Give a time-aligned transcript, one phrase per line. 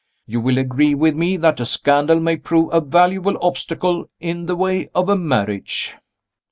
[0.25, 4.55] You will agree with me that a scandal may prove a valuable obstacle in the
[4.55, 5.93] way of a marriage.